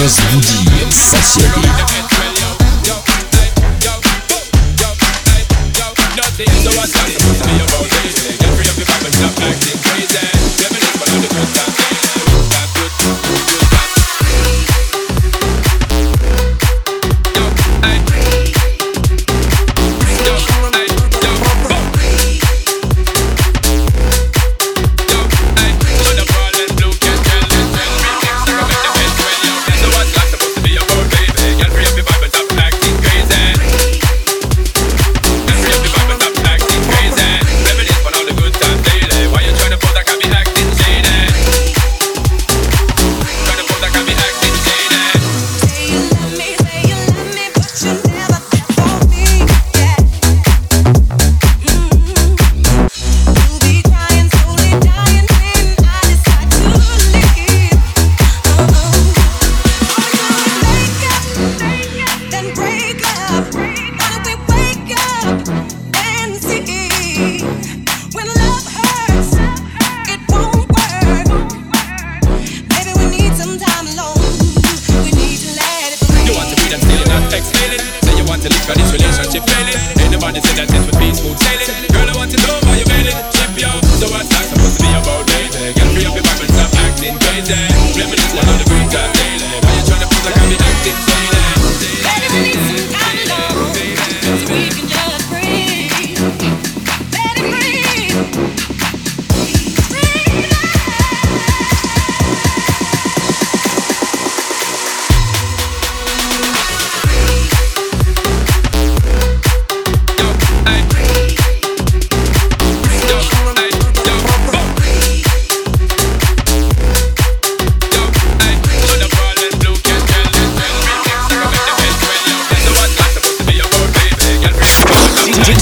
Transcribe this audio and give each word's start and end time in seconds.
Séance 0.00 0.20
Boogie, 0.32 0.64
Société. 0.90 1.99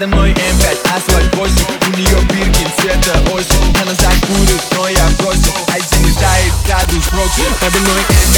Надо 0.00 0.16
мной 0.16 0.30
М5, 0.30 0.96
асфальт 0.96 1.34
8 1.34 1.54
У 1.88 1.98
нее 1.98 2.20
бирки 2.32 2.66
цвета 2.80 3.20
осень. 3.34 3.76
Она 3.82 3.92
закурит, 3.92 4.62
но 4.74 4.88
я 4.88 5.06
бросил 5.18 5.52
Один 5.68 6.08
летает 6.08 6.54
градус 6.66 7.04
против 7.08 7.60
Надо 7.60 7.78
мной 7.80 8.00
М5 8.08 8.29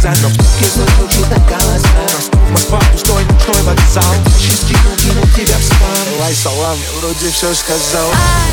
улица 0.00 0.22
Но 0.22 0.28
в 0.28 0.32
звуке 0.32 0.64
слышу 0.64 1.08
чудо 1.10 1.36
голоса 1.48 1.88
Ростов, 2.14 2.50
Москва, 2.50 2.80
пустой 2.92 3.24
ночной 3.24 3.62
вокзал 3.62 4.14
Сейчас 4.38 4.60
кину, 4.60 4.96
кину 4.96 5.26
тебя 5.36 5.56
в 5.58 5.62
спам 5.64 6.20
Лай 6.20 6.34
салам, 6.34 6.78
я 6.78 7.00
вроде 7.00 7.30
все 7.30 7.54
сказал. 7.54 8.08
Ай, 8.10 8.52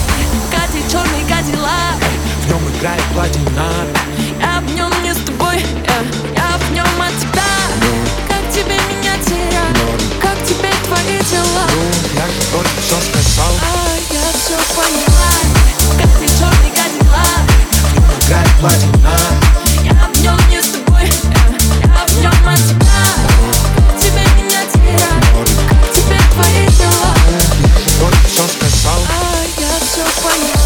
Катя, 0.52 0.92
черный 0.92 1.24
кадиллак. 1.28 1.98
В 2.44 2.48
нем 2.48 2.62
играет 2.78 3.04
платина 3.14 3.72
Я 4.40 4.62
в 4.62 4.74
нем 4.74 4.92
не 5.04 5.14
с 5.14 5.18
тобой, 5.18 5.58
я, 5.86 6.42
я 6.42 6.58
в 6.58 6.72
нем 6.72 7.02
от 7.02 7.18
тебя. 7.20 7.44
Но. 7.82 7.88
Как 8.28 8.54
тебе 8.54 8.76
меня 8.90 9.18
терять, 9.24 9.78
Но. 9.78 9.92
Ну. 9.92 10.22
как 10.22 10.44
тебе 10.46 10.70
твои 10.86 11.20
дела? 11.30 11.66
Ну, 11.70 11.84
я 12.16 12.28
же 12.28 12.42
только 12.52 12.70
все 12.82 12.96
сказал. 13.10 13.54
Ай, 13.54 14.02
я 14.12 14.32
все 14.34 14.58
поняла. 14.76 15.32
Катя, 15.98 16.34
черный 16.40 16.72
кадиллак. 16.72 17.44
В 17.72 17.94
нем 17.94 18.06
играет 18.22 18.50
платина 18.60 19.47
one 30.28 30.57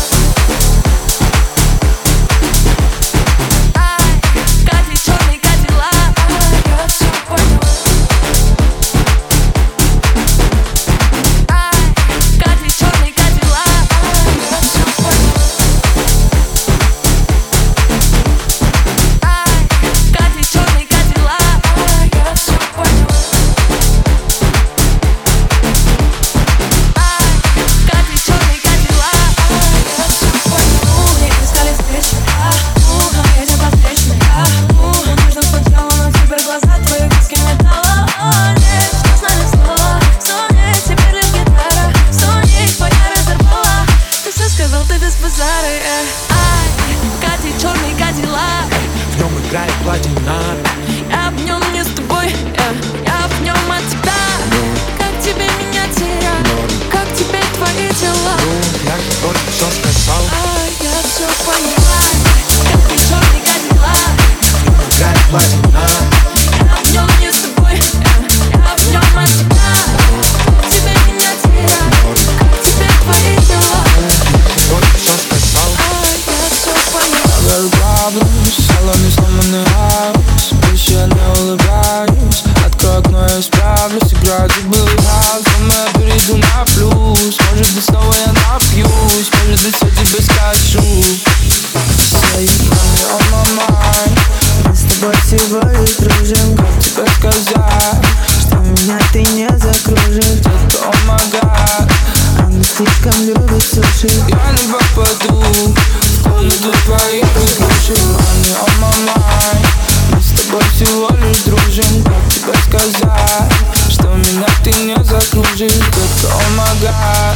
Что 113.90 114.07
меня 114.09 114.47
ты 114.64 114.71
не 114.71 114.95
закружишь 115.04 115.73
Как 115.73 116.31
омага 116.47 117.35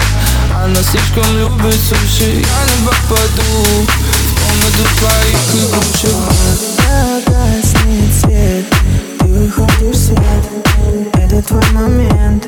Она 0.63 0.81
слишком 0.83 1.25
любит 1.37 1.79
суши. 1.79 2.41
Я 2.41 2.61
не 2.65 2.87
попаду 2.87 3.51
В 3.75 4.35
комнату 4.41 4.83
твоих 4.99 5.43
игрушек. 5.55 6.17
Погаснет 6.77 8.13
свет 8.13 8.65
Ты 9.19 9.25
выходишь 9.25 9.95
в 9.95 10.05
свет. 10.05 10.45
Это 11.13 11.41
твой 11.41 11.65
момент. 11.71 12.47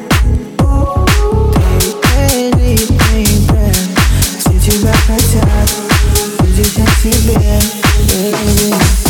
Take 0.58 2.16
a 2.16 2.51
leap, 2.56 2.89
take 3.12 3.74
Все 4.39 4.72
тебя 4.72 4.94
хотят 5.08 5.70
Видеть 6.44 6.77
на 6.77 6.86
себе 7.01 7.62
yeah. 8.08 9.07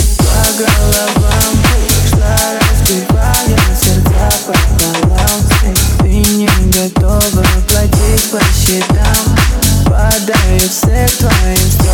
Steps, 10.67 11.13
step 11.13 11.31
lines 11.31 11.86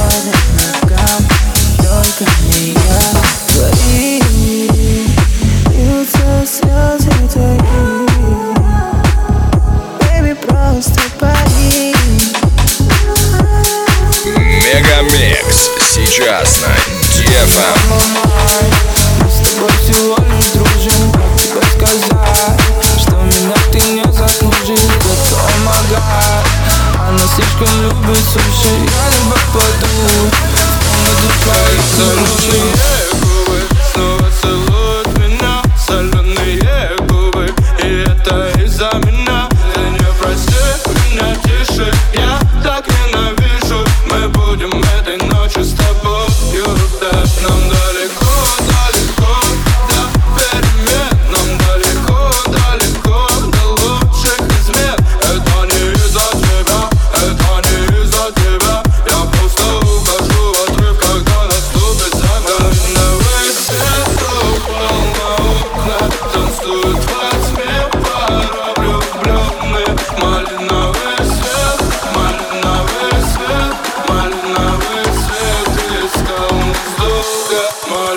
это 38.83 39.12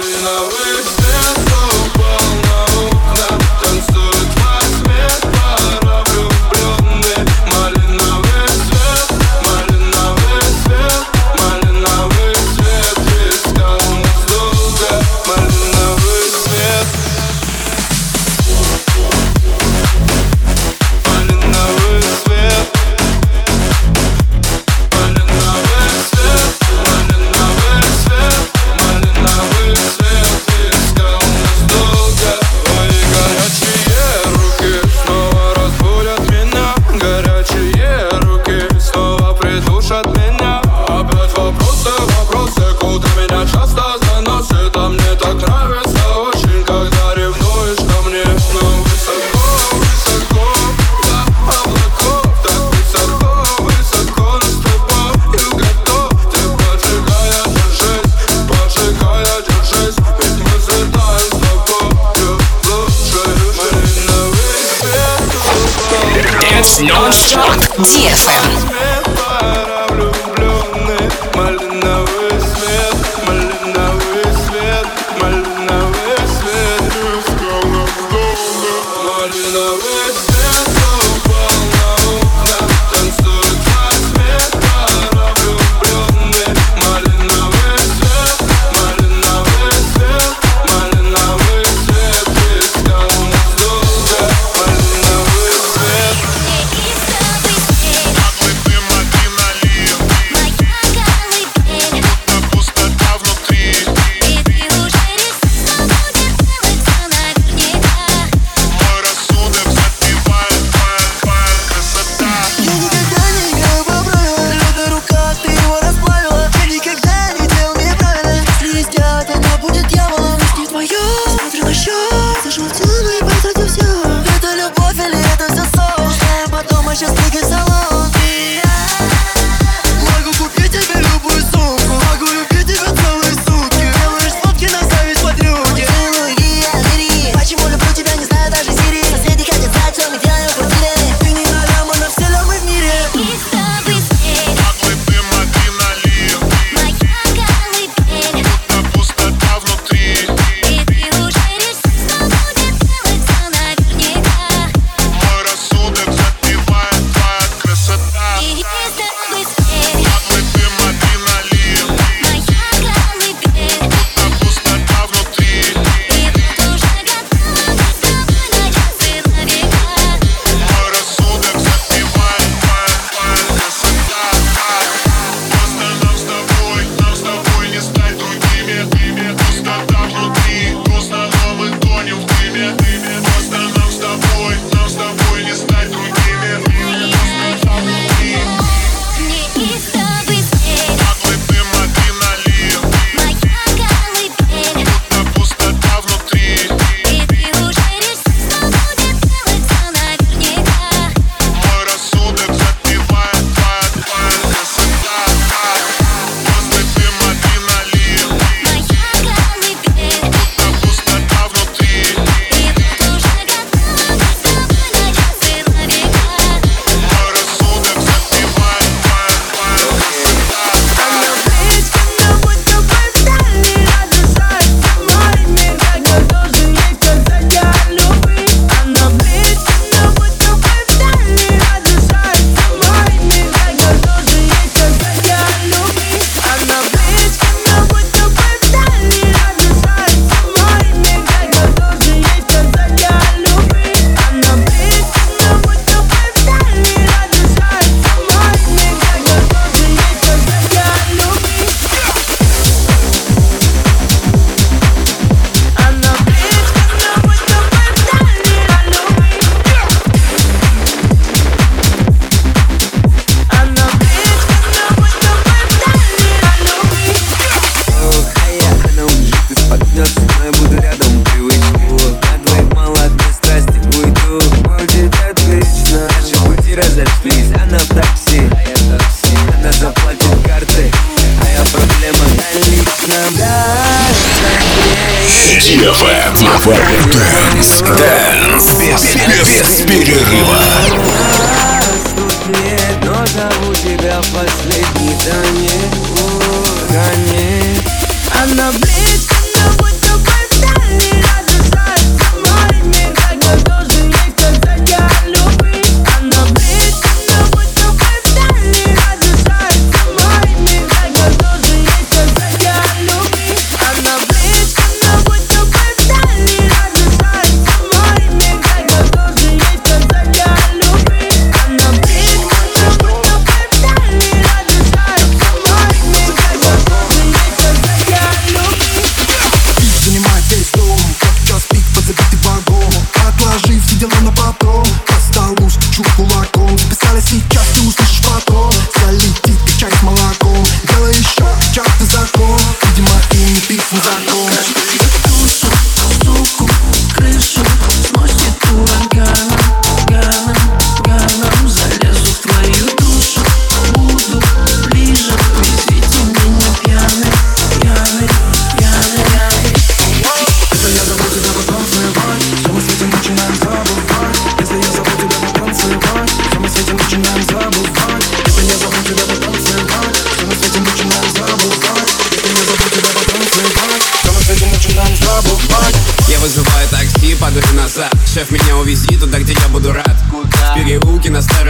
Малиновый 0.06 0.84
свет 0.84 1.05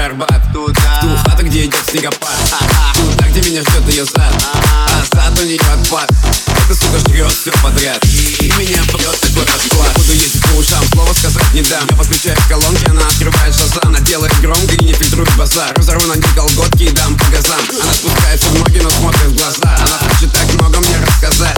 Арбат 0.07 0.53
Туда 0.53 1.01
Ту 1.01 1.09
хату, 1.16 1.45
где 1.45 1.64
идет 1.64 1.83
снегопад. 1.90 2.31
А-а. 2.53 2.95
Туда, 2.95 3.29
где 3.29 3.51
меня 3.51 3.62
ждет 3.62 3.88
ее 3.88 4.07
сад? 4.07 4.33
А-а. 4.55 4.87
А 4.87 5.05
сад 5.05 5.40
у 5.40 5.45
нее 5.45 5.59
отпад. 5.59 6.09
Эта 6.47 6.75
сука 6.77 6.99
жрет 7.01 7.33
все 7.33 7.51
подряд. 7.61 7.99
И 8.05 8.53
меня 8.57 8.79
бьет 8.87 9.19
такой 9.21 9.42
расклад. 9.42 9.92
Буду 9.97 10.12
ездить 10.12 10.42
по 10.45 10.55
ушам, 10.59 10.85
слово 10.92 11.12
сказать 11.12 11.53
не 11.55 11.62
дам. 11.62 11.83
Я 11.90 11.97
подключаю 11.97 12.38
колонки, 12.49 12.88
она 12.88 13.05
открывает 13.05 13.53
шоссе 13.53 13.81
Она 13.83 13.99
делает 13.99 14.33
громко 14.40 14.75
и 14.77 14.85
не 14.85 14.92
фильтрует 14.92 15.35
базар. 15.37 15.75
Разорву 15.75 16.07
на 16.07 16.14
ней 16.14 16.31
колготки 16.37 16.85
и 16.85 16.90
дам 16.92 17.19
по 17.19 17.25
газам. 17.27 17.59
Она 17.83 17.92
спускается 17.92 18.47
в 18.51 18.59
ноги, 18.61 18.79
но 18.79 18.90
смотрит 18.90 19.27
в 19.27 19.37
глаза. 19.37 19.75
Она 19.75 19.99
хочет 20.07 20.33
так 20.33 20.47
много 20.55 20.79
мне 20.79 20.97
рассказать. 21.05 21.57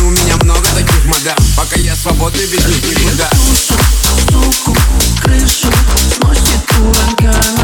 И 0.00 0.02
у 0.02 0.10
меня 0.10 0.34
много 0.42 0.66
таких 0.74 1.04
мадам. 1.04 1.36
Пока 1.56 1.76
я 1.78 1.94
свободный, 1.94 2.44
ведь 2.46 2.66
никуда 2.66 3.30
Крышу, 5.22 5.70
с 5.70 6.18
ночи 6.18 7.63